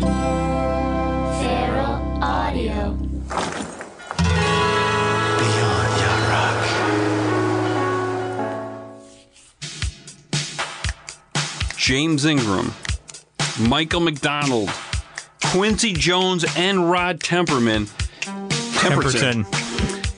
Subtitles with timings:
[0.00, 2.92] Feral Audio.
[5.38, 6.58] Beyond Yacht Rock.
[11.76, 12.74] James Ingram,
[13.60, 14.70] Michael McDonald,
[15.44, 17.86] Quincy Jones, and Rod Temperman.
[18.76, 19.46] Temperton.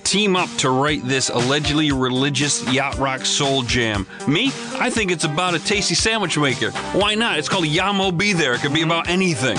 [0.08, 4.06] Team up to write this allegedly religious yacht rock soul jam.
[4.26, 4.46] Me,
[4.78, 6.70] I think it's about a tasty sandwich maker.
[6.94, 7.38] Why not?
[7.38, 8.54] It's called Yah Mo B There.
[8.54, 9.58] It could be about anything.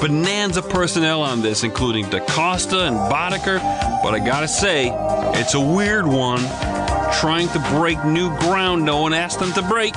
[0.00, 3.58] Bonanza personnel on this, including DaCosta and Boddicker,
[4.02, 4.90] but I gotta say,
[5.38, 6.40] it's a weird one.
[7.20, 9.92] Trying to break new ground no one asked them to break.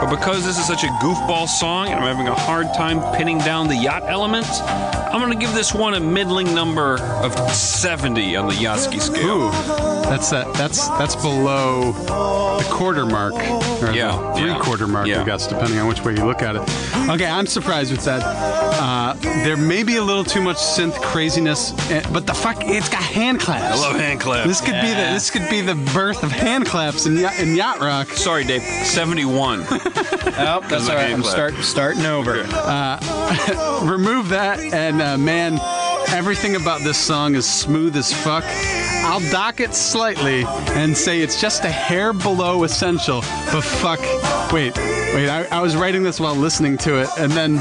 [0.00, 3.38] But because this is such a goofball song and I'm having a hard time pinning
[3.38, 8.46] down the yacht elements, I'm gonna give this one a middling number of 70 on
[8.46, 9.48] the Yachtski scale.
[9.48, 9.50] Ooh,
[10.02, 10.52] that's that.
[10.54, 11.92] That's that's below
[12.58, 15.22] the quarter mark, or Yeah, the three yeah, quarter mark, yeah.
[15.22, 16.62] I guess, depending on which way you look at it.
[17.10, 18.22] Okay, I'm surprised with that.
[18.24, 22.88] Uh, there may be a little too much synth craziness, eh, but the fuck, it's
[22.88, 23.78] got hand claps.
[23.80, 24.46] I love hand claps.
[24.46, 27.54] This could be the this could be the birth of hand claps in, yacht- in
[27.54, 28.08] yacht rock.
[28.08, 28.62] Sorry, Dave.
[28.62, 29.64] 71.
[30.40, 31.10] Oh, that's all right.
[31.12, 32.34] I'm start, starting over.
[33.82, 35.58] remove that and uh, man
[36.10, 38.44] everything about this song is smooth as fuck
[39.08, 40.44] i'll dock it slightly
[40.76, 43.20] and say it's just a hair below essential
[43.52, 44.00] but fuck
[44.52, 44.76] wait
[45.14, 47.58] wait I, I was writing this while listening to it and then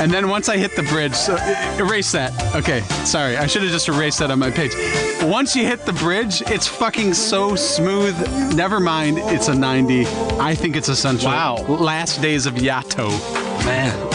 [0.00, 1.34] and then once i hit the bridge so
[1.78, 4.72] erase that okay sorry i should have just erased that on my page.
[5.22, 8.16] Once you hit the bridge it's fucking so smooth
[8.54, 10.06] never mind it's a 90
[10.38, 11.28] i think it's essential.
[11.30, 11.56] Wow.
[11.68, 13.08] last days of yato.
[13.64, 14.09] Man,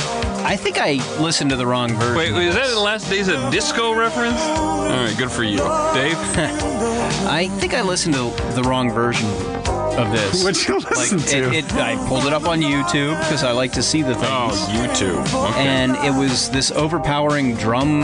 [0.45, 2.15] I think I listened to the wrong version.
[2.15, 4.39] Wait, wait, is that the last days of disco reference?
[4.39, 5.57] All right, good for you.
[5.57, 6.15] Dave?
[7.27, 9.27] I think I listened to the wrong version
[9.97, 10.43] of this.
[10.43, 11.51] What'd you listen like, to?
[11.51, 14.27] It, it, I pulled it up on YouTube because I like to see the things.
[14.27, 15.49] Oh, YouTube.
[15.49, 15.65] Okay.
[15.65, 18.01] and it was this overpowering drum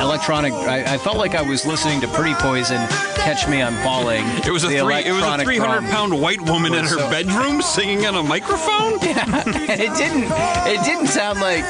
[0.00, 2.76] electronic I, I felt like i was listening to pretty poison
[3.16, 5.04] catch me i'm falling It was a The three.
[5.04, 8.98] It was a 300 pound white woman in her so- bedroom singing on a microphone.
[9.02, 10.24] Yeah, and it didn't
[10.66, 11.64] it didn't sound like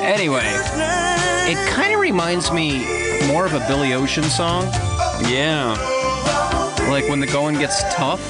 [0.00, 0.44] anyway
[1.50, 2.84] it kind of reminds me
[3.26, 4.64] more of a billy ocean song
[5.28, 5.74] Yeah,
[6.90, 8.20] like when the going gets tough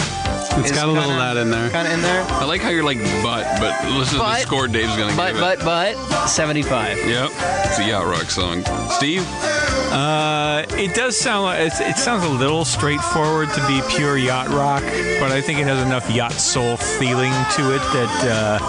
[0.58, 1.70] It's got a little of that in there.
[1.70, 4.40] kind of in there I like how you're like but, but listen to the But-
[4.42, 5.64] score Dave's gonna but give but it.
[5.64, 7.30] but 75 Yep,
[7.64, 8.62] it's a yacht rock song.
[8.90, 9.26] Steve,
[9.92, 14.48] Uh, it does sound like it's, it sounds a little straightforward to be pure yacht
[14.48, 14.82] rock,
[15.20, 18.62] but I think it has enough yacht soul feeling to it that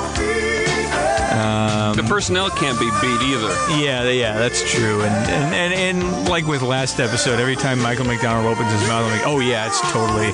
[1.95, 3.49] the personnel can't be beat either.
[3.81, 5.01] yeah, yeah, that's true.
[5.01, 9.05] And, and and and like with last episode, every time Michael McDonald opens his mouth,
[9.05, 10.31] I'm like, oh yeah, it's totally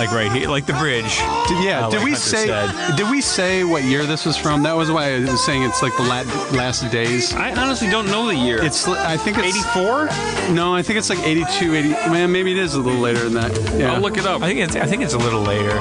[0.00, 1.18] like right here, like the bridge.
[1.48, 2.96] Did, yeah, uh, did like we Hunter say said.
[2.96, 4.62] did we say what year this was from?
[4.62, 6.22] That was why I was saying it's like the la-
[6.56, 7.34] last days.
[7.34, 8.62] I honestly don't know the year.
[8.62, 10.54] It's I think it's 84.
[10.54, 11.88] No, I think it's like 82, 80.
[12.10, 13.78] Man, maybe it is a little later than that.
[13.78, 13.92] Yeah.
[13.92, 14.42] I'll look it up.
[14.42, 15.78] I think it's I think it's a little later,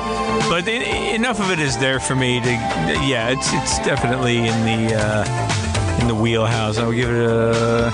[0.49, 4.65] but i enough of it is there for me to yeah, it's it's definitely in
[4.65, 5.08] the uh,
[6.01, 6.77] in the wheelhouse.
[6.77, 7.91] I would give it a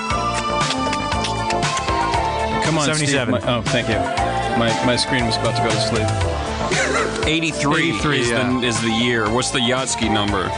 [2.65, 3.07] come on 77.
[3.07, 3.45] Steve.
[3.45, 4.25] My- oh thank you
[4.57, 6.07] my, my screen was about to go to sleep
[7.27, 8.59] 83, 83, is, yeah.
[8.59, 9.29] the, is the year.
[9.29, 10.49] What's the Yachtski number?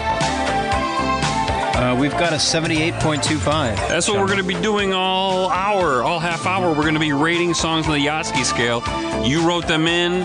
[1.77, 6.19] uh, we've got a 78.25 That's what we're going to be doing all hour, all
[6.19, 6.69] half hour.
[6.69, 8.83] We're going to be rating songs on the Yachtski scale.
[9.25, 10.23] You wrote them in,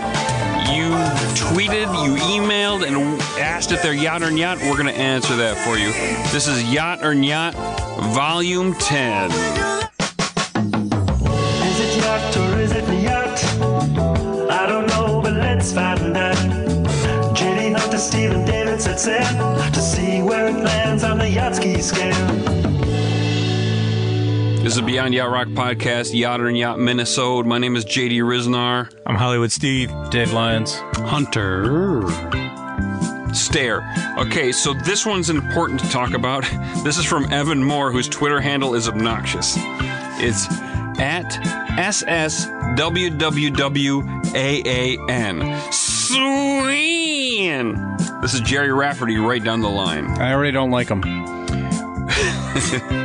[0.71, 0.91] you
[1.35, 2.95] tweeted, you emailed, and
[3.39, 4.59] asked if they're yacht or nyacht.
[4.69, 5.91] We're going to answer that for you.
[6.31, 7.55] This is Yacht or Nyacht,
[8.13, 9.31] Volume 10.
[9.31, 9.37] Is
[11.79, 14.49] it yacht or is it nyacht?
[14.49, 16.35] I don't know, but let's find out.
[17.35, 22.62] JD Hunter, Stephen David said sail to see where it lands on the Yachtski scale.
[24.63, 27.45] This is Beyond Yacht Rock Podcast, Yacht and Yacht, Minnesota.
[27.45, 28.89] My name is JD Ryznar.
[29.05, 29.91] I'm Hollywood Steve.
[30.09, 32.05] Dave Lyons Hunter.
[33.33, 33.83] Stair.
[34.17, 36.45] Okay, so this one's important to talk about.
[36.85, 39.55] This is from Evan Moore, whose Twitter handle is obnoxious.
[40.21, 40.47] It's
[40.97, 41.29] at
[41.75, 42.73] SSWWWAAN.
[45.73, 47.97] Sween!
[48.21, 50.05] This is Gerry Rafferty right down the line.
[50.21, 51.01] I already don't like him.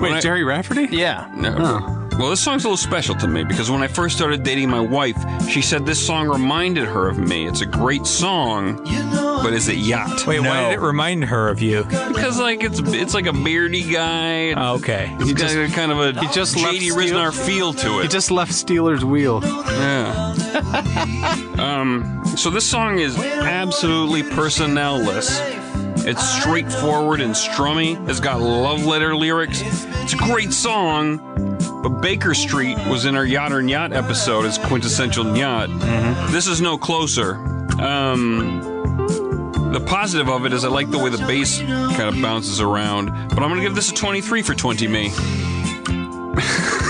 [0.00, 0.88] Wait, I- Gerry Rafferty?
[0.90, 1.30] Yeah.
[1.34, 1.96] No.
[2.18, 4.80] Well, this song's a little special to me because when I first started dating my
[4.80, 5.16] wife,
[5.48, 7.46] she said this song reminded her of me.
[7.48, 8.76] It's a great song,
[9.42, 10.26] but is it yacht?
[10.26, 11.84] Wait, why did it remind her of you?
[11.84, 14.50] Because like it's it's like a beardy guy.
[14.52, 15.06] Oh, okay.
[15.18, 18.00] He's got just- a kind of a he just left JD Steel- Ryznar feel to
[18.00, 18.02] it.
[18.02, 19.40] He just left Stealers Wheel.
[19.42, 20.34] yeah.
[21.58, 25.40] um, so this song is absolutely personnel-less.
[26.06, 28.08] It's straightforward and strummy.
[28.08, 29.60] It's got love letter lyrics.
[29.62, 31.18] It's a great song,
[31.82, 35.68] but Baker Street was in our Yacht or Nyacht episode as quintessential yacht.
[36.30, 37.34] This is no closer.
[37.80, 38.60] Um,
[39.72, 43.06] the positive of it is I like the way the bass kind of bounces around,
[43.28, 45.10] but I'm going to give this a 23 for 20 me.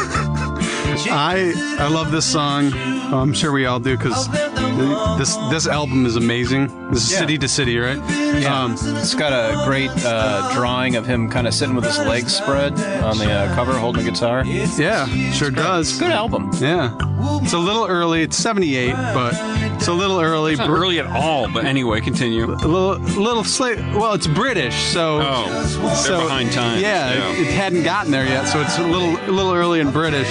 [1.08, 2.73] I I love this song.
[2.75, 4.29] I'm sure we all do because
[5.19, 6.91] this this album is amazing.
[6.91, 7.19] This is Yeah.
[7.19, 7.99] city to city, right?
[8.08, 8.62] Yeah.
[8.64, 12.37] Um, it's got a great uh, drawing of him kind of sitting with his legs
[12.37, 14.44] spread on the uh, cover, holding a guitar.
[14.44, 15.99] yeah, sure does.
[15.99, 16.50] Good album.
[16.58, 16.97] Yeah,
[17.43, 18.23] it's a little early.
[18.23, 19.35] It's 78, but
[19.76, 20.52] it's a little early.
[20.52, 22.44] It's not Br- early at all, but anyway, continue.
[22.47, 23.79] a little little slight.
[23.94, 25.49] Well, it's British, so Oh,
[25.82, 26.81] they're so behind times.
[26.82, 29.91] Yeah, It, it hadn't gotten there yet, so it's a little a little early in
[29.91, 30.29] British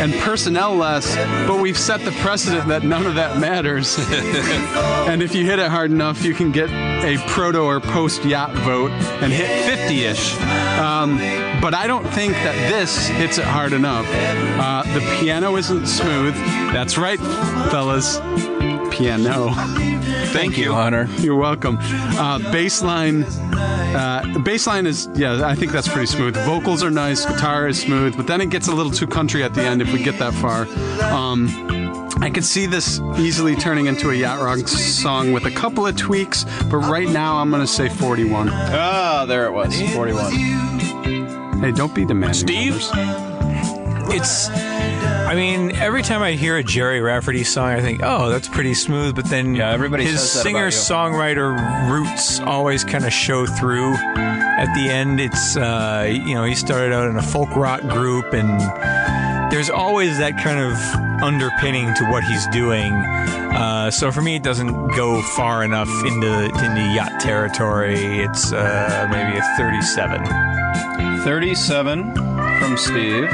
[0.00, 1.14] and personnel less.
[1.46, 3.96] But we've set the precedent that none of that matters.
[4.10, 8.52] and if you hit it hard enough, you can get a proto or post yacht
[8.52, 10.40] vote and hit 50ish.
[10.78, 11.18] Um,
[11.60, 14.06] but I don't think that this hits it hard enough.
[14.08, 16.34] Uh, the piano isn't smooth.
[16.72, 17.20] That's right,
[17.70, 18.18] fellas.
[18.90, 19.50] Piano.
[20.32, 20.72] Thank you.
[20.72, 21.08] Hunter.
[21.18, 21.76] You're welcome.
[21.78, 23.24] Uh, baseline,
[23.94, 25.46] uh, baseline is yeah.
[25.46, 26.36] I think that's pretty smooth.
[26.44, 27.24] Vocals are nice.
[27.26, 29.92] Guitar is smooth, but then it gets a little too country at the end if
[29.92, 30.66] we get that far.
[31.12, 31.48] Um,
[32.22, 35.96] I could see this easily turning into a yacht rock song with a couple of
[35.96, 38.50] tweaks, but right now I'm gonna say 41.
[38.52, 39.80] Ah, there it was.
[39.92, 41.60] 41.
[41.60, 42.34] Hey, don't be demanding.
[42.34, 42.80] Steve?
[42.94, 44.14] numbers.
[44.14, 44.79] It's.
[45.30, 48.74] I mean, every time I hear a Gerry Rafferty song, I think, "Oh, that's pretty
[48.74, 50.70] smooth." But then, Yeah, everybody his says that about you.
[50.72, 53.94] singer-songwriter roots always kind of show through.
[53.94, 58.34] At the end, it's uh, you know he started out in a folk rock group,
[58.34, 58.58] and
[59.52, 62.92] there's always that kind of underpinning to what he's doing.
[62.92, 67.94] Uh, so for me, it doesn't go far enough into into yacht territory.
[68.18, 70.24] It's uh, maybe a 37.
[71.22, 72.14] 37
[72.58, 73.30] from Steve.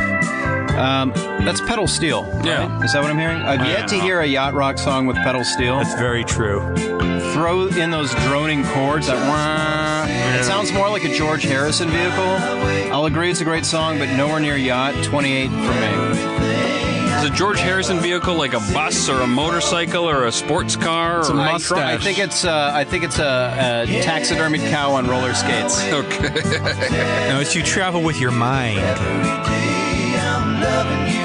[0.77, 1.13] Um,
[1.45, 2.25] that's pedal steel.
[2.25, 2.45] right?
[2.45, 2.83] Yeah.
[2.83, 3.39] Is that what I'm hearing?
[3.43, 3.79] I've Yeah.
[3.79, 5.79] yet to hear a yacht rock song with pedal steel.
[5.79, 6.61] That's very true.
[7.33, 9.07] Throw in those droning chords.
[9.07, 10.07] That wah.
[10.39, 12.93] It sounds more like a George Harrison vehicle.
[12.95, 14.95] I'll agree it's a great song, but nowhere near yacht.
[15.05, 16.37] 28 for me.
[17.17, 21.21] Is a George Harrison vehicle like a bus or a motorcycle or a sports car?
[21.21, 22.01] It's a or I, mustache.
[22.01, 25.83] I think it's uh, I think it's a, a taxidermied cow on roller skates.
[25.93, 26.29] Okay.
[27.31, 28.79] No, it's you travel with your mind.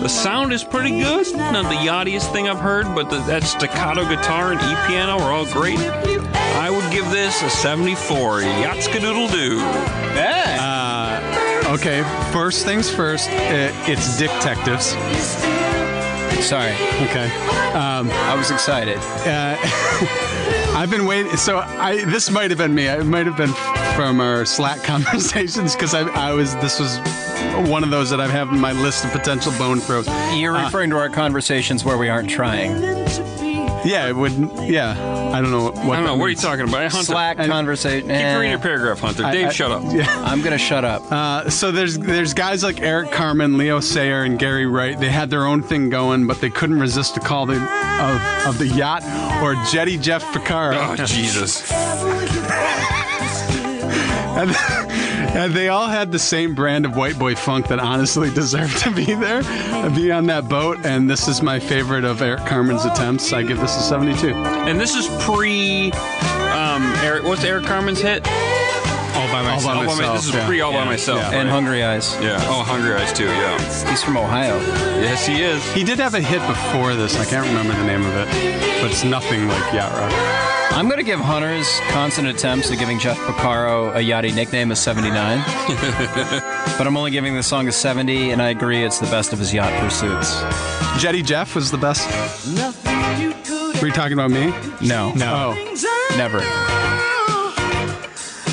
[0.00, 1.32] The sound is pretty good.
[1.36, 5.32] Not the yachtiest thing I've heard, but the, that staccato guitar and E piano are
[5.32, 5.78] all great.
[5.78, 8.40] I would give this a 74.
[8.42, 9.56] Yatskadoodle doo.
[10.16, 11.66] Yeah.
[11.74, 12.02] okay,
[12.32, 13.28] first things first.
[13.30, 14.96] It, it's Dick Detectives.
[16.46, 16.72] Sorry,
[17.08, 17.26] Okay.
[17.72, 18.96] Um, I was excited.
[18.98, 19.56] uh,
[20.76, 21.36] I've been waiting.
[21.36, 22.86] So I this might have been me.
[22.86, 23.52] It might have been
[23.94, 26.98] from our Slack conversations because I, I was this was
[27.68, 30.06] one of those that I have in my list of potential bone throws.
[30.34, 32.82] You're referring to our conversations where we aren't trying.
[33.84, 34.32] Yeah, it would.
[34.62, 34.92] Yeah,
[35.34, 35.76] I don't know what.
[35.76, 36.12] I don't know.
[36.14, 36.82] that What are you talking about?
[36.92, 38.06] Hunter, Slack And- conversation.
[38.08, 39.24] Keep Eh, reading your paragraph, Hunter.
[39.32, 39.82] Dave, I- shut up.
[39.92, 40.06] Yeah.
[40.24, 41.10] I'm gonna shut up.
[41.10, 44.98] Uh, so there's there's guys like Eric Carmen, Leo Sayer, and Gary Wright.
[44.98, 48.58] They had their own thing going, but they couldn't resist the call to, of, of
[48.58, 49.02] the yacht
[49.42, 50.96] or Jetty Jeff Porcaro.
[51.00, 51.68] Oh, Jesus.
[54.34, 54.50] And,
[55.36, 58.90] and they all had the same brand of white boy funk that honestly deserved to
[58.90, 59.42] be there,
[59.90, 60.78] be on that boat.
[60.84, 63.32] And this is my favorite of Eric Carmen's attempts.
[63.32, 64.34] I give this a 72.
[64.34, 65.92] And this is pre.
[65.92, 68.26] Um, Eric, what's Eric Carmen's hit?
[69.14, 69.64] All by myself.
[69.64, 70.46] by All by my- this is yeah.
[70.46, 71.20] pre all by myself.
[71.20, 71.26] yeah.
[71.26, 71.34] right?
[71.36, 72.16] and Hungry Eyes.
[72.22, 72.38] Yeah.
[72.48, 73.26] Oh, Hungry Eyes too.
[73.26, 73.90] Yeah.
[73.90, 74.58] He's from Ohio.
[75.00, 75.62] Yes, he is.
[75.74, 77.18] He did have a hit before this.
[77.20, 78.26] I can't remember the name of it,
[78.80, 80.51] but it's nothing like Yacht Rock.
[80.74, 85.38] I'm gonna give Hunter's constant attempts at giving Jeff Porcaro a yachty nickname a 79.
[86.78, 89.38] but I'm only giving the song a 70, and I agree it's the best of
[89.38, 90.40] his yacht pursuits.
[91.00, 92.08] Jetty Jeff was the best.
[93.80, 94.46] Were you talking about me?
[94.86, 95.54] No, No.
[95.56, 96.40] Oh, never.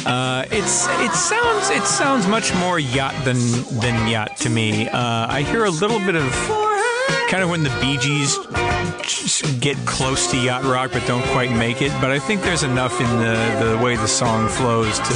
[0.06, 3.38] Uh, it's it sounds it sounds much more yacht than
[3.80, 4.90] than yacht to me.
[4.90, 6.32] Uh, I hear a little bit of
[7.30, 8.52] kind of when the Bee Gees just
[9.60, 11.92] get close to yacht rock but don't quite make it.
[12.02, 15.14] But I think there's enough in the the way the song flows to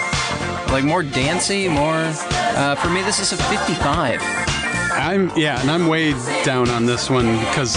[0.72, 2.10] Like more dancey, more.
[2.56, 4.20] Uh, for me, this is a 55.
[5.00, 6.12] I'm yeah, and I'm way
[6.44, 7.74] down on this one because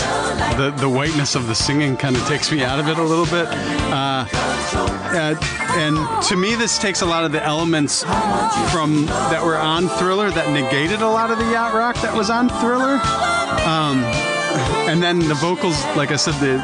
[0.58, 3.26] the the whiteness of the singing kind of takes me out of it a little
[3.26, 3.48] bit.
[3.48, 4.26] Uh,
[5.14, 5.36] uh,
[5.76, 8.04] and to me, this takes a lot of the elements
[8.72, 12.30] from that were on Thriller that negated a lot of the yacht rock that was
[12.30, 13.00] on Thriller.
[13.66, 14.04] Um,
[14.90, 16.58] and then the vocals, like I said, the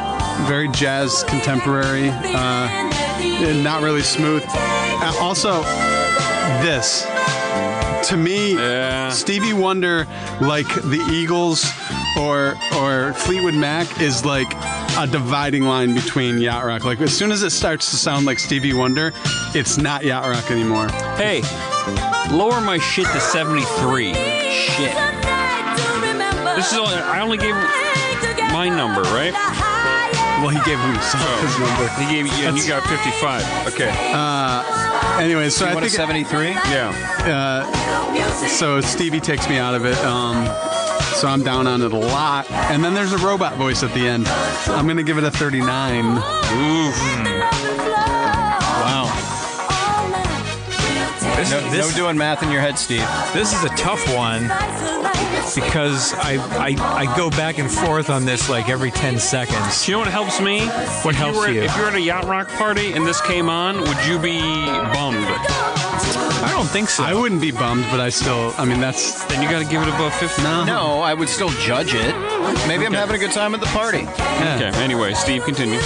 [0.48, 2.68] very jazz contemporary, uh,
[3.22, 4.44] and not really smooth.
[4.48, 5.62] Uh, also,
[6.62, 7.06] this
[8.04, 9.10] to me, Yeah.
[9.10, 10.08] Stevie Wonder,
[10.42, 11.66] like the Eagles
[12.18, 14.52] or or Fleetwood Mac, is like
[14.98, 16.84] a dividing line between yacht rock.
[16.84, 19.14] Like as soon as it starts to sound like Stevie Wonder,
[19.54, 20.88] it's not yacht rock anymore.
[21.18, 21.42] Hey,
[22.32, 24.14] lower my shit to 73.
[24.14, 24.96] Shit.
[26.56, 27.56] This is I only gave
[28.52, 29.34] my number, right?
[30.42, 31.68] Well, he gave himself his oh.
[31.68, 31.88] number.
[32.00, 33.74] He gave you, and you got 55.
[33.74, 33.92] Okay.
[34.14, 34.89] Uh,
[35.26, 36.50] Anyway, so I think it- 73?
[36.52, 37.66] yeah.
[38.48, 39.98] so Stevie takes me out of it.
[40.00, 40.46] Um,
[41.16, 42.50] so I'm down on it a lot.
[42.52, 44.28] And then there's a robot voice at the end.
[44.68, 46.06] I'm gonna give it a 39.
[46.18, 47.29] Oof.
[51.40, 53.06] This, No, this, no doing math in your head, Steve.
[53.34, 54.44] this is a tough one
[55.56, 59.86] because I, I I go back and forth on this like every 10 seconds.
[59.86, 60.68] Do you know what helps me?
[61.04, 61.42] What if helps you?
[61.42, 61.62] Were, you?
[61.64, 64.40] If you're at a yacht rock party and this came on, would you be
[64.94, 65.26] bummed?
[66.42, 67.04] I don't think so.
[67.04, 68.54] I wouldn't be bummed, but I still.
[68.58, 70.44] I mean, that's Then you got to give it above 50.
[70.44, 70.64] no.
[70.66, 72.14] No, I would still judge it.
[72.68, 74.04] Maybe I'm having a good time at the party.
[74.08, 74.72] Okay.
[74.84, 75.80] Anyway, Steve, continue.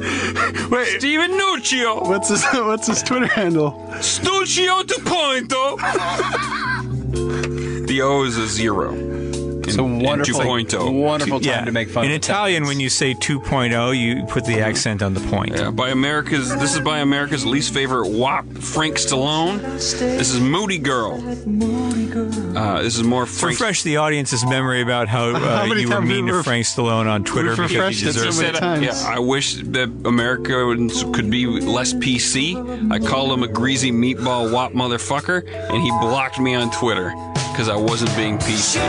[0.71, 2.09] Wait, Steven Nuccio.
[2.09, 3.73] what's his what's his Twitter handle?
[3.99, 5.77] Stuccio to Pointo.
[7.87, 9.21] the O is a zero.
[9.71, 11.01] It's a wonderful, 2.0.
[11.01, 11.65] wonderful time Yeah.
[11.65, 12.05] to make fun.
[12.05, 12.11] Of.
[12.11, 14.63] In of Italian, when you say 2.0, you put the mm-hmm.
[14.63, 15.57] accent on the point.
[15.57, 19.61] Yeah, by America's, this is by America's least favorite WAP, Frank Stallone.
[19.63, 21.21] This is Moody Girl.
[22.15, 23.53] Uh, this is more To Frank.
[23.59, 26.37] refresh the audience's memory about how, uh, How many you were times mean we to
[26.39, 28.61] ref- Frank Stallone on Twitter we've because refreshed he it so deserves many it.
[28.61, 28.85] times.
[28.85, 32.91] Yeah, I wish that Americans could be less PC.
[32.91, 37.13] I called him a greasy meatball WAP motherfucker, and he blocked me on Twitter
[37.53, 38.81] because I wasn't being PC.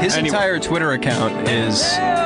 [0.00, 0.28] His Anyway.
[0.28, 1.82] entire Twitter account is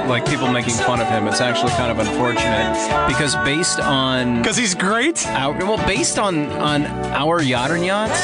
[0.08, 1.26] like people making fun of him.
[1.26, 5.26] It's actually kind of unfortunate because based on Because he's great.
[5.28, 8.20] our well, based on on our yacht and yachts,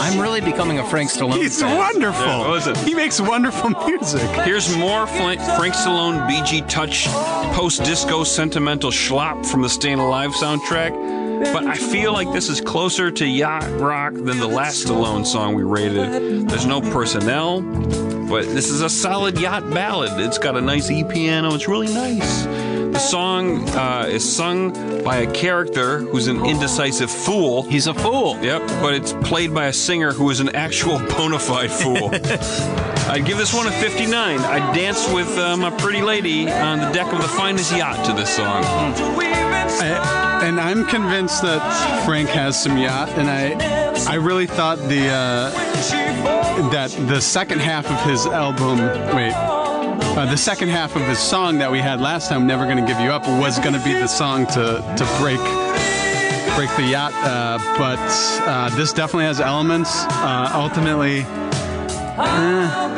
[0.00, 1.38] I'm really becoming a Frank Stallone.
[1.38, 1.76] He's fan.
[1.76, 2.26] wonderful.
[2.26, 2.74] Yeah, listen.
[2.86, 4.28] He makes wonderful music.
[4.44, 7.06] Here's more Frank, Frank Stallone, BG Touch,
[7.54, 11.16] post disco sentimental schlop from the Staying Alive soundtrack.
[11.52, 15.54] But I feel like this is closer to yacht rock than the last Stallone song
[15.54, 16.48] we rated.
[16.48, 20.18] There's no personnel, but this is a solid yacht ballad.
[20.20, 21.54] It's got a nice E piano.
[21.54, 22.46] It's really nice.
[22.96, 24.72] The song uh, is sung
[25.04, 27.62] by a character who's an indecisive fool.
[27.64, 28.42] He's a fool.
[28.42, 32.08] Yep, but it's played by a singer who is an actual bona fide fool.
[33.12, 34.40] I'd give this one a 59.
[34.40, 38.14] I'd dance with uh, my pretty lady on the deck of the finest yacht to
[38.14, 38.64] this song.
[38.64, 45.08] I, and I'm convinced that Frank has some yacht, and I, I really thought the
[45.08, 45.50] uh,
[46.70, 48.78] that the second half of his album,
[49.14, 49.34] wait,
[50.16, 52.98] uh, the second half of his song that we had last time, "Never Gonna Give
[53.00, 55.40] You Up," was to be the song to to break
[56.56, 57.12] break the yacht.
[57.16, 57.98] Uh, but
[58.48, 60.04] uh, this definitely has elements.
[60.08, 61.22] Uh, ultimately,
[62.16, 62.96] uh,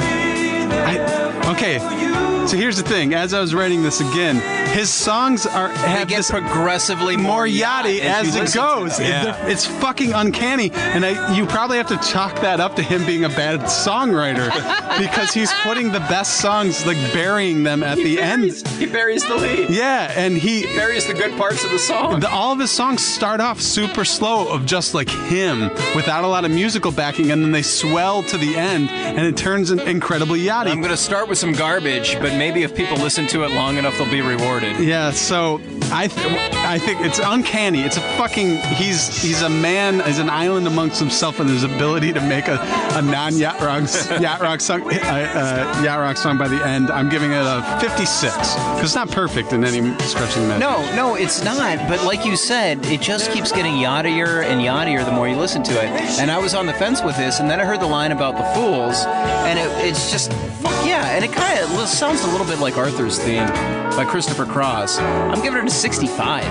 [0.87, 2.38] I, okay.
[2.49, 3.13] So here's the thing.
[3.13, 4.37] As I was writing this again,
[4.75, 8.99] his songs are They have get this progressively more yachty as as it goes.
[8.99, 9.47] Yeah.
[9.47, 13.25] It's fucking uncanny, and I, you probably have to chalk that up to him being
[13.25, 14.49] a bad songwriter
[14.99, 18.67] because he's putting the best songs, like burying them at the end.
[18.79, 19.69] He buries the lead.
[19.69, 20.63] Yeah, and he.
[20.75, 22.21] Buries the good parts of the song.
[22.21, 26.29] The, all of his songs start off super slow, of just like him, without a
[26.29, 29.81] lot of musical backing, and then they swell to the end, and it turns in
[29.81, 30.69] incredibly yachty.
[30.69, 33.77] I'm going to start with some garbage, but maybe if people listen to it long
[33.77, 34.79] enough, they'll be rewarded.
[34.79, 35.61] Yeah, so
[35.93, 37.81] I th- I think it's uncanny.
[37.81, 42.13] It's a fucking he's he's a man, he's an island amongst himself, and his ability
[42.13, 42.59] to make a,
[42.93, 43.85] a non yacht rock
[44.21, 46.91] yacht rock song uh, uh, yacht rock song by the end.
[46.91, 50.59] I'm giving it a 56 because it's not perfect in any stretch of the.
[50.59, 51.79] No, no, it's not.
[51.89, 55.63] But like you said, it just keeps getting yachtier and yachtier the more you listen
[55.63, 55.89] to it.
[56.21, 58.37] And I was on the fence with this, and then I heard the line about
[58.37, 61.17] the fools, and it, it's just fuck yeah.
[61.17, 63.49] And it kind of sounds a little bit like Arthur's theme
[63.97, 64.99] by Christopher Cross.
[64.99, 66.45] I'm giving it a 65.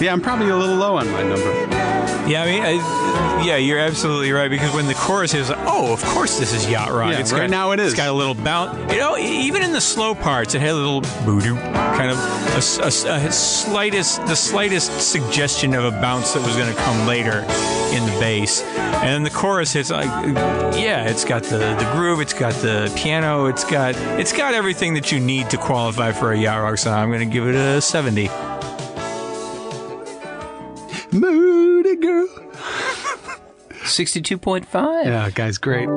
[0.00, 1.50] Yeah, I'm probably a little low on my number.
[2.26, 6.02] Yeah, I mean, I, yeah, you're absolutely right because when the chorus is, oh, of
[6.04, 7.12] course this is yacht rock.
[7.12, 7.92] Yeah, it's right got, now it is.
[7.92, 8.92] It's got a little bounce.
[8.92, 12.18] You know, even in the slow parts, it had a little voodoo kind of
[12.56, 17.40] a slightest, the slightest suggestion of a bounce that was going to come later
[17.92, 18.62] in the bass.
[18.62, 20.06] And then the chorus hits like,
[20.76, 24.94] yeah, it's got the, the groove, it's got the piano, it's got it's got everything
[24.94, 26.94] that you need to qualify for a yacht rock song.
[26.94, 28.28] I'm going to give it a 70.
[31.12, 32.28] Moody girl.
[33.84, 35.04] 62.5.
[35.04, 35.88] Yeah, guy's great.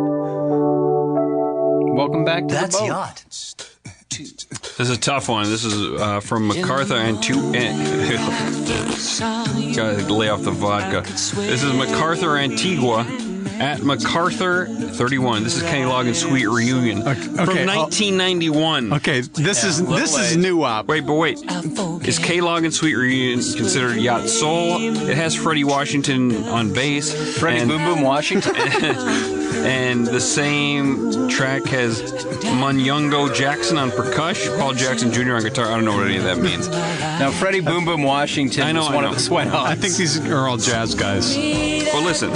[1.95, 2.88] Welcome back to That's the boat.
[2.88, 3.26] yacht.
[4.10, 5.45] This is a tough one.
[5.45, 7.36] This is uh, from MacArthur and two.
[9.76, 11.02] Gotta lay off the vodka.
[11.10, 13.06] This is MacArthur Antigua
[13.59, 15.43] at MacArthur 31.
[15.43, 18.93] This is Kenny Loggins' Sweet Reunion Okay, from okay, I'll- 1991.
[18.93, 20.87] Okay, this is little this is new op.
[20.87, 21.39] Wait, but wait.
[22.07, 24.77] Is K Loggins' Sweet Reunion considered yacht soul?
[24.81, 27.13] It has Freddie Washington on bass.
[27.39, 28.55] Freddie and, Boom Boom Washington.
[28.55, 32.01] and the same track has
[32.43, 35.35] Munyungo Jackson on percussion, Paul Jackson Jr.
[35.35, 35.65] on guitar.
[35.67, 36.67] I don't know what any of that means.
[36.69, 39.09] now, Freddie Boom Boom Washington I know, was I one know.
[39.11, 39.69] of the Sweat Hogs.
[39.69, 41.35] I think these are all jazz guys.
[41.35, 42.31] But listen,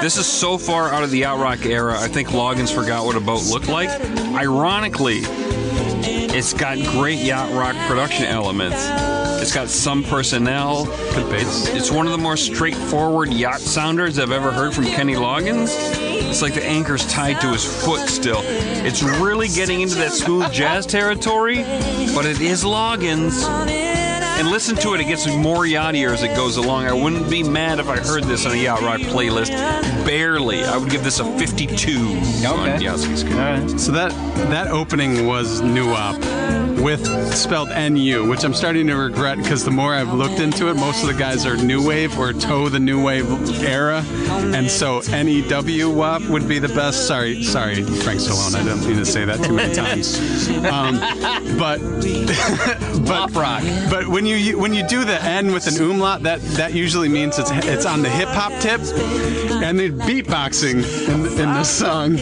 [0.00, 1.98] this is so far out of the yacht rock era.
[1.98, 3.88] I think Loggins forgot what a boat looked like.
[4.34, 8.86] Ironically, it's got great yacht rock production elements.
[9.40, 10.86] It's got some personnel.
[11.32, 15.70] It's, it's one of the more straightforward yacht sounders I've ever heard from Kenny Loggins.
[16.28, 18.42] It's like the anchor's tied to his foot still.
[18.44, 21.62] It's really getting into that smooth jazz territory,
[22.14, 23.97] but it is Loggins.
[24.38, 26.86] And listen to it, it gets more yachtier as it goes along.
[26.86, 29.50] I wouldn't be mad if I heard this on a Yacht Rock playlist.
[30.06, 30.62] Barely.
[30.62, 32.14] I would give this a 52 on
[32.68, 32.84] Okay.
[32.84, 33.80] Yachty's All right.
[33.80, 34.12] So that
[34.50, 36.14] that opening was new op.
[36.82, 40.74] with spelled NU, which I'm starting to regret because the more I've looked into it,
[40.74, 43.26] most of the guys are new wave or toe the new wave
[43.62, 44.04] era,
[44.54, 47.06] and so NEW WAP would be the best.
[47.06, 48.54] Sorry, sorry, Frank Stallone.
[48.54, 50.18] I didn't mean to say that too many times.
[50.68, 50.98] Um,
[51.58, 51.78] but
[53.06, 53.62] but rock.
[53.90, 57.38] but when you when you do the N with an umlaut, that that usually means
[57.38, 58.80] it's it's on the hip hop tip,
[59.62, 62.12] and they're beatboxing in, in this song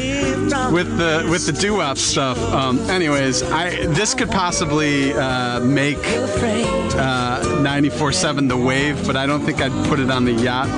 [0.73, 2.39] with the with the doo wop stuff.
[2.53, 9.43] Um, anyways, I this could possibly uh, make uh, 94.7 the wave, but I don't
[9.43, 10.69] think I'd put it on the yacht.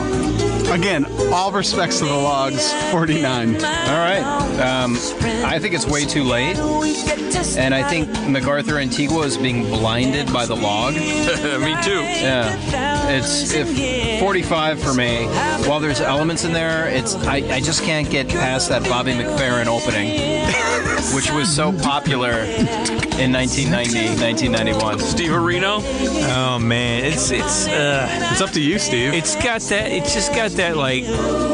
[0.70, 3.54] Again, all respects to the logs, 49.
[3.54, 4.22] All right.
[4.60, 4.96] Um,
[5.44, 6.58] I think it's way too late.
[7.56, 10.94] And I think MacArthur Antigua is being blinded by the log.
[10.94, 11.00] Me
[11.82, 12.02] too.
[12.02, 13.08] Yeah.
[13.08, 15.24] It's if 45 for me.
[15.66, 19.66] While there's elements in there, it's I, I just can't get past that Bobby McFerrin
[19.66, 20.08] opening,
[21.14, 22.30] which was so popular
[23.18, 24.98] in 1990, 1991.
[25.00, 25.80] Steve Areno.
[26.30, 29.14] Oh man, it's it's uh, It's up to you, Steve.
[29.14, 29.90] it's got that.
[29.90, 31.04] It's just got that like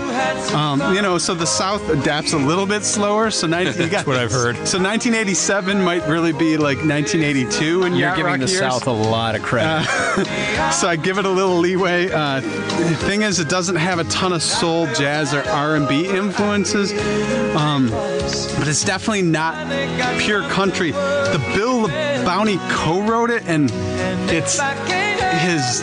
[0.54, 3.30] Um, you know, so the South adapts a little bit slower.
[3.30, 4.56] So 19, you got, That's what I've heard.
[4.68, 8.60] So 1987 might really be like 1982 in You're giving the years.
[8.60, 9.88] South a lot of credit.
[10.72, 12.10] So I give it a little leeway.
[12.12, 16.92] Uh, the thing is, it doesn't have a ton of soul, jazz, or R&B influences,
[17.56, 19.56] um, but it's definitely not
[20.20, 20.92] pure country.
[20.92, 21.88] The Bill
[22.26, 23.70] Bounty co-wrote it, and
[24.30, 24.60] it's
[25.40, 25.82] his.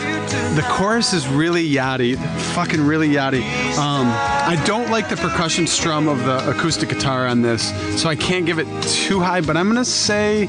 [0.55, 2.17] The chorus is really yachty,
[2.53, 3.41] fucking really yachty.
[3.77, 8.15] Um, I don't like the percussion strum of the acoustic guitar on this, so I
[8.15, 9.41] can't give it too high.
[9.41, 10.47] But I'm gonna say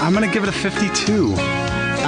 [0.00, 1.63] I'm gonna give it a 52.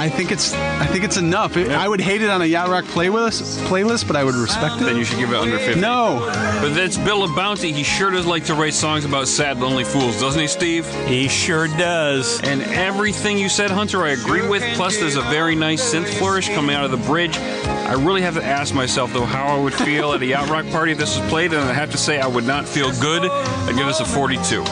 [0.07, 1.57] I think it's I think it's enough.
[1.57, 4.81] It- I would hate it on a yacht rock playlist, playlist, but I would respect
[4.81, 4.85] it.
[4.85, 5.81] Then you should give it under 50.
[5.81, 6.19] No,
[6.61, 7.73] But that's Bill of Bounty.
[7.73, 10.87] He sure does like to write songs about sad, lonely fools, doesn't he, Steve?
[11.07, 12.39] He sure does.
[12.41, 14.63] And everything you said, Hunter, I agree with.
[14.75, 17.37] Plus, there's a very nice synth flourish coming out of the bridge.
[17.37, 20.65] I really have to ask myself, though, how I would feel at a yacht rock
[20.71, 23.23] party if this was played, and I have to say I would not feel good.
[23.29, 24.63] I'd give this a 42.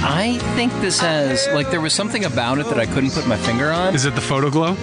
[0.00, 3.36] I think this has like there was something about it that I couldn't put my
[3.36, 3.94] finger on.
[3.94, 4.76] is it the Photoglo?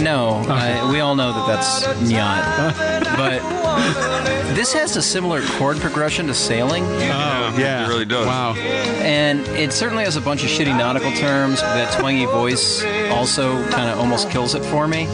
[0.00, 3.04] No, I, we all know that that's Nyacht.
[3.16, 8.26] but this has a similar chord progression to sailing, oh, oh yeah, it really does.
[8.26, 8.54] Wow.
[8.54, 11.60] and it certainly has a bunch of shitty nautical terms.
[11.60, 15.06] That twangy voice also kind of almost kills it for me.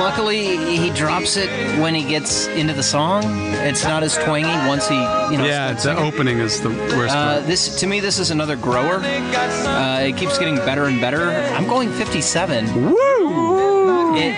[0.00, 3.22] Luckily, he drops it when he gets into the song.
[3.26, 5.44] It's not as twangy once he, you know.
[5.44, 6.12] Yeah, starts the singing.
[6.12, 7.14] opening is the worst.
[7.14, 7.46] Uh, part.
[7.46, 8.96] this to me, this is another grower.
[8.96, 11.30] Uh, it keeps getting better and better.
[11.30, 12.86] I'm going 57.
[12.86, 14.16] Woo!
[14.16, 14.34] It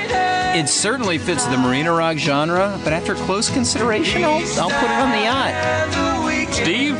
[0.54, 4.98] it certainly fits the marina rock genre, but after close consideration, I'll, I'll put it
[4.98, 6.52] on the yacht.
[6.52, 6.94] Steve?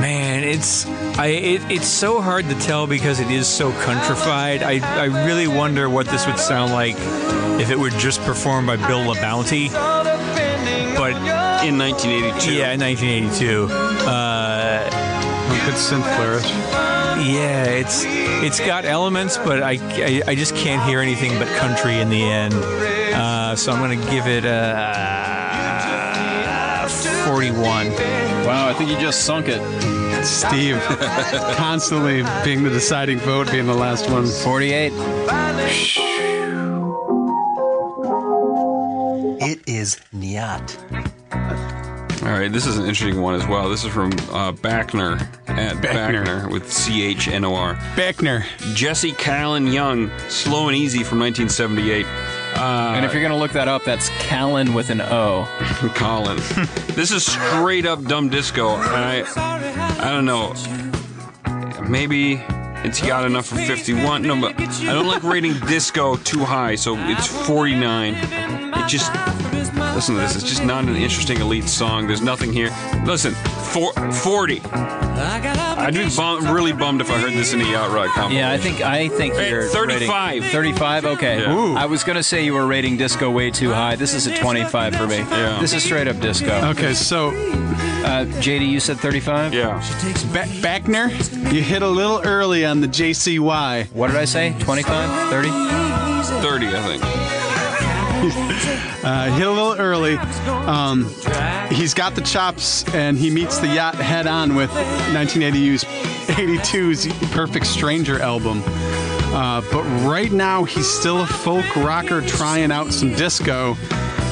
[0.00, 0.84] Man, it's
[1.18, 4.62] I it, it's so hard to tell because it is so countrified.
[4.62, 6.96] I I really wonder what this would sound like
[7.60, 9.70] if it were just performed by Bill LaBounty.
[10.96, 11.12] But
[11.64, 12.54] In 1982.
[12.54, 13.68] yeah, in 1982.
[14.06, 14.90] Uh,
[15.64, 16.46] Good synth flourish.
[17.26, 21.98] yeah, it's it's got elements, but I, I, I just can't hear anything but country
[22.00, 22.54] in the end.
[22.54, 24.94] Uh, so I'm gonna give it a
[27.26, 27.90] 41.
[28.46, 29.60] Wow, I think you just sunk it.
[30.24, 30.80] Steve,
[31.56, 34.26] constantly being the deciding vote, being the last one.
[34.26, 34.92] 48.
[39.48, 40.76] It is Nyacht.
[42.22, 43.70] All right, this is an interesting one as well.
[43.70, 46.26] This is from uh, Backner at Backner.
[46.26, 47.76] Backner with C H N O R.
[47.96, 48.44] Beckner.
[48.74, 52.04] Jesse Colin Young, Slow and Easy from 1978.
[52.58, 55.48] and if you're going to look that up, that's Callan with an O.
[55.94, 56.36] Colin.
[56.88, 58.74] this is straight up dumb disco.
[58.76, 60.52] And I, I don't know.
[61.88, 62.36] Maybe
[62.84, 64.22] it's got enough for 51.
[64.22, 68.14] No, but I don't like rating disco too high, so it's 49.
[68.14, 69.12] It just
[69.94, 70.36] listen to this.
[70.36, 72.06] It's just not an interesting elite song.
[72.06, 72.70] There's nothing here.
[73.04, 75.07] Listen, four, 40.
[75.20, 78.36] I'd be bum, really bummed if I heard this in a yacht rock compilation.
[78.36, 80.34] Yeah, I think I think Hey, you're 35.
[80.42, 81.04] rating- 35.
[81.06, 81.40] Okay.
[81.40, 81.54] Yeah.
[81.54, 81.76] Ooh.
[81.76, 83.96] I was gonna say you were rating disco way too high.
[83.96, 85.18] This is a 25 for me.
[85.18, 85.58] Yeah.
[85.60, 86.68] This is straight up disco.
[86.70, 87.32] Okay, so
[88.04, 89.52] Uh, JD, you said 35.
[89.52, 89.74] Yeah.
[90.32, 91.10] Ba- Backner,
[91.52, 93.88] you hit a little early on the JCY.
[93.92, 94.54] What did I say?
[94.60, 95.30] 25?
[95.30, 95.48] 30?
[96.40, 97.02] 30, I think.
[98.20, 100.16] Uh, hit a little early.
[100.16, 101.04] Um,
[101.70, 107.66] he's got the chops, and he meets the yacht head on with 1982's 82's Perfect
[107.66, 108.62] Stranger album.
[108.66, 113.76] Uh, but right now, he's still a folk rocker trying out some disco.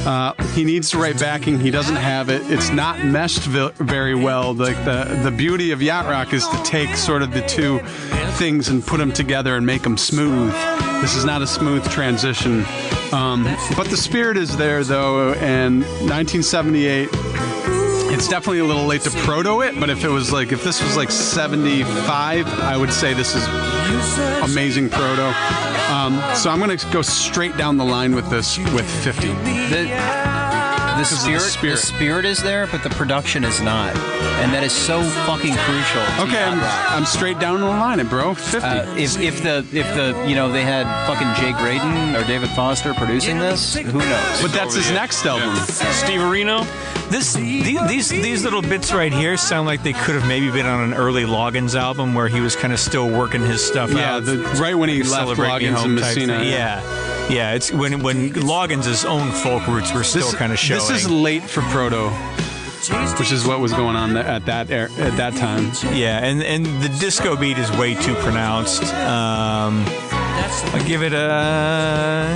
[0.07, 1.59] Uh, he needs the right backing.
[1.59, 2.41] He doesn't have it.
[2.49, 4.55] It's not meshed ve- very well.
[4.55, 7.81] Like the the beauty of yacht rock is to take sort of the two
[8.39, 10.53] things and put them together and make them smooth.
[11.03, 12.65] This is not a smooth transition,
[13.13, 13.45] um,
[13.77, 15.33] but the spirit is there though.
[15.35, 17.09] And 1978.
[18.09, 20.81] It's definitely a little late to proto it, but if it was like if this
[20.81, 23.45] was like 75, I would say this is
[24.49, 25.35] amazing proto.
[25.89, 29.29] Um, so I'm gonna go straight down the line with this with 50.
[29.29, 30.36] The,
[30.97, 31.79] the spirit, the spirit.
[31.79, 33.95] spirit is there, but the production is not,
[34.43, 36.03] and that is so fucking crucial.
[36.27, 36.61] Okay, I'm.
[36.97, 38.35] I'm straight down the line, it bro.
[38.35, 38.59] 50.
[38.59, 42.49] Uh, if, if the if the you know they had fucking Jay Graydon or David
[42.51, 44.43] Foster producing this, who knows?
[44.43, 45.55] but that's his next album.
[45.67, 46.65] Steve Areno?
[47.11, 50.67] This the- these these little bits right here sound like they could have maybe been
[50.67, 54.17] on an early Loggins album where he was kind of still working his stuff Yeah,
[54.17, 54.25] out.
[54.25, 56.39] the, right when he left Celebrate Loggins and Messina.
[56.41, 56.49] thing.
[56.51, 56.81] Yeah,
[57.29, 60.81] yeah, it's when when Loggins' own folk roots were still kind of showing.
[60.81, 62.11] This is late for proto
[63.19, 65.73] which is what was going on at that at that time.
[65.95, 68.85] Yeah, and and the disco beat is way too pronounced.
[68.95, 72.31] Um, I give it a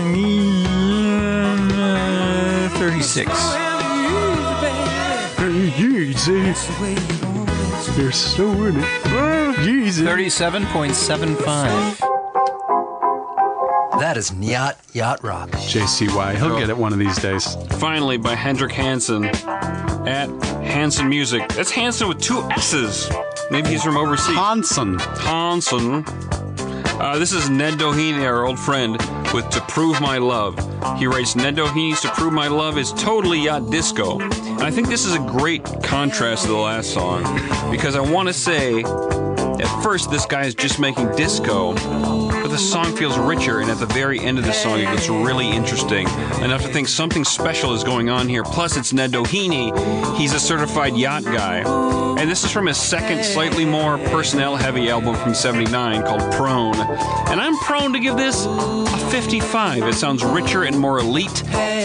[2.78, 3.30] thirty-six.
[7.96, 8.84] You're so in it.
[9.60, 12.09] 37.75.
[14.00, 15.50] That is Nyacht Yacht Rock.
[15.50, 16.36] JCY.
[16.36, 17.54] He'll get it one of these days.
[17.72, 20.30] Finally, by Hendrik Hansen at
[20.64, 21.46] Hansen Music.
[21.50, 23.10] That's Hansen with two S's.
[23.50, 24.34] Maybe he's from overseas.
[24.34, 24.98] Hanson.
[24.98, 26.04] Hansen.
[26.98, 28.92] Uh, this is Ned Doheny, our old friend,
[29.34, 30.56] with To Prove My Love.
[30.98, 34.18] He writes Ned Doheny's To Prove My Love is totally yacht disco.
[34.18, 37.22] And I think this is a great contrast to the last song
[37.70, 39.39] because I want to say at
[39.82, 43.86] first this guy is just making disco, but the song feels richer, and at the
[43.86, 46.08] very end of the song it gets really interesting.
[46.42, 48.42] Enough to think something special is going on here.
[48.42, 50.16] Plus, it's Ned Doheny.
[50.16, 51.62] He's a certified yacht guy.
[52.20, 56.76] And this is from his second, slightly more personnel heavy album from 79 called Prone.
[56.76, 59.84] And I'm prone to give this a 55.
[59.84, 61.36] It sounds richer and more elite,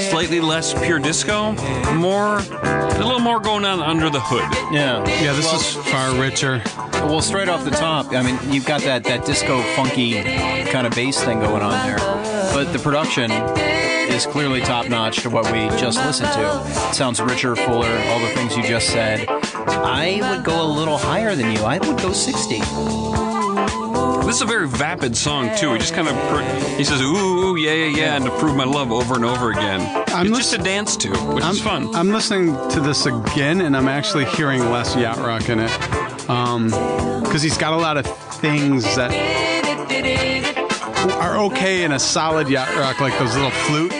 [0.09, 1.53] slightly less pure disco,
[1.93, 4.73] more, a little more going on under the hood.
[4.73, 5.05] Yeah.
[5.21, 6.61] Yeah, this is far richer.
[7.05, 10.21] Well, straight off the top, I mean, you've got that, that disco funky
[10.71, 11.97] kind of bass thing going on there.
[12.53, 16.63] But the production is clearly top notch to what we just listened to.
[16.89, 19.27] It sounds richer, fuller, all the things you just said.
[19.29, 21.61] I would go a little higher than you.
[21.63, 22.59] I would go 60.
[24.25, 25.71] This is a very vapid song too.
[25.73, 28.63] He just kind of he says ooh, ooh yeah yeah yeah and to prove my
[28.63, 29.81] love over and over again.
[30.07, 31.93] I'm it's lis- just a dance to, which I'm, is fun.
[31.93, 36.14] I'm listening to this again, and I'm actually hearing less yacht rock in it.
[36.27, 39.11] Because he's got a lot of things that
[41.21, 43.93] are okay in a solid yacht rock, like those little flute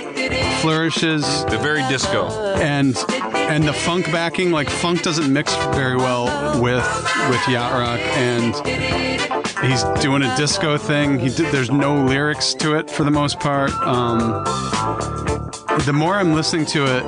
[0.62, 2.28] flourishes They're very disco.
[2.58, 2.96] and
[3.34, 4.52] and the funk backing.
[4.52, 6.26] Like funk doesn't mix very well
[6.62, 6.84] with
[7.30, 8.56] with yacht rock, and
[9.64, 11.20] he's doing a disco thing.
[11.20, 13.72] He did, there's no lyrics to it for the most part.
[13.84, 15.44] Um,
[15.86, 17.04] the more I'm listening to it,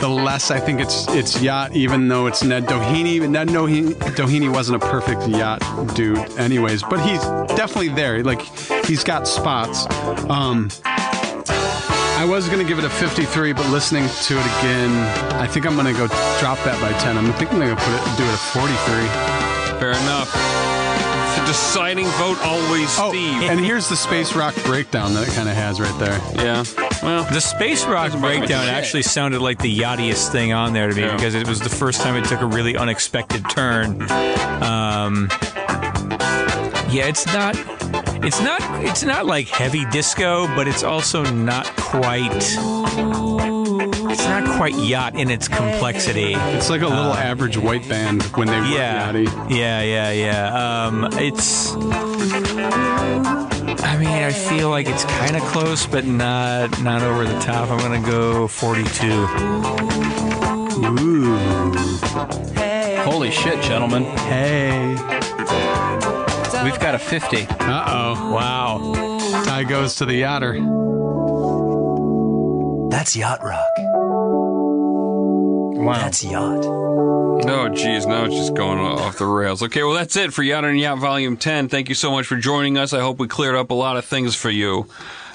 [0.00, 3.20] the less I think it's it's yacht, even though it's Ned Doheny.
[3.20, 5.60] But Ned Doheny, Doheny wasn't a perfect yacht
[5.94, 6.82] dude, anyways.
[6.82, 7.20] But he's
[7.56, 8.22] definitely there.
[8.22, 8.42] Like
[8.86, 9.86] he's got spots.
[10.28, 14.90] Um, I was gonna give it a 53, but listening to it again,
[15.40, 16.06] I think I'm gonna go
[16.38, 17.16] drop that by 10.
[17.16, 19.80] I'm thinking I'm gonna put it, do it a 43.
[19.80, 20.30] Fair enough.
[21.36, 23.50] The deciding vote always Oh, Steve.
[23.50, 26.20] and here's the space rock breakdown that it kind of has right there.
[26.36, 26.62] yeah.
[27.02, 30.72] Well, The space rock Doesn't bother me breakdown actually sounded like the yachtiest thing on
[30.72, 31.16] there to me Yeah.
[31.16, 34.02] because it was the first time it took a really unexpected turn.
[34.62, 35.28] Um,
[36.90, 37.56] yeah, it's not.
[38.24, 38.60] It's not.
[38.84, 42.30] It's not like heavy disco, but it's also not quite.
[42.34, 42.56] It's
[44.28, 46.34] not quite yacht in its complexity.
[46.34, 49.50] It's like a little average white band when they wrote Yeah, Yachty.
[49.50, 50.86] yeah, yeah, yeah.
[50.86, 51.72] Um, it's.
[53.80, 57.70] I mean, I feel like it's kind of close, but not not over the top.
[57.70, 59.06] I'm gonna go 42.
[60.84, 61.36] Ooh.
[63.02, 64.04] Holy shit, gentlemen.
[64.04, 64.90] Hey.
[66.64, 67.46] We've got a 50.
[67.48, 68.32] Uh oh.
[68.32, 69.42] Wow.
[69.44, 70.60] Tie goes to the yachter.
[72.90, 73.70] That's yacht rock.
[75.78, 75.94] Wow.
[75.94, 76.81] That's yacht.
[76.94, 79.62] Oh, geez, now it's just going off the rails.
[79.62, 81.68] Okay, well, that's it for Yacht and Nyacht Volume 10.
[81.68, 82.92] Thank you so much for joining us.
[82.92, 84.86] I hope we cleared up a lot of things for you.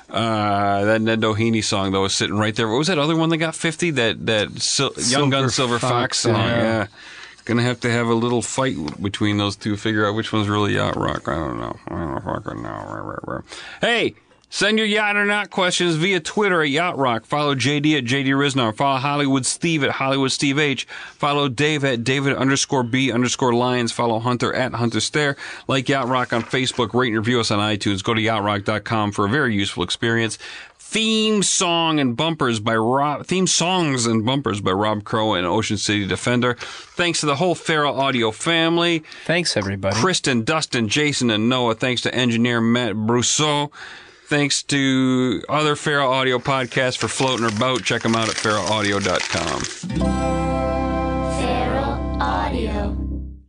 [0.09, 2.67] Uh, that Ned Doheny song, though, is sitting right there.
[2.69, 3.91] What was that other one that got 50?
[3.91, 6.61] That, that Sil- Young Gun Silver Fox, Fox, song, yeah.
[6.61, 6.87] yeah.
[7.45, 10.75] Gonna have to have a little fight between those two, figure out which one's really
[10.75, 11.29] yacht rock.
[11.29, 11.77] I don't know.
[11.87, 12.69] I don't know fucking know.
[12.69, 13.41] Rah, rah, rah.
[13.79, 14.15] Hey,
[14.49, 17.25] send your yacht or nyacht questions via Twitter at Yacht Rock.
[17.25, 18.75] Follow JD at JD Ryznar.
[18.75, 20.85] Follow Hollywood Steve at Hollywood Steve H.
[20.85, 23.91] Follow Dave at David underscore B underscore Lyons.
[23.91, 25.35] Follow Hunter at Hunter Stair.
[25.67, 26.93] Like Yacht Rock on Facebook.
[26.93, 28.03] Rate and review us on iTunes.
[28.03, 30.37] Go to yachtrock.com for a very useful experience.
[30.89, 33.25] Theme song and bumpers by Rob.
[33.25, 36.53] Theme songs and bumpers by Rob Crow and Ocean City Defender.
[36.57, 39.03] Thanks to the whole Feral Audio family.
[39.25, 39.97] Thanks, everybody.
[39.97, 41.75] Kristen, Dustin, Jason, and Noah.
[41.75, 43.69] Thanks to engineer Matt Brousseau.
[44.27, 47.85] Thanks to other Feral Audio podcasts for floating our boat.
[47.85, 50.96] Check them out at feralaudio.com.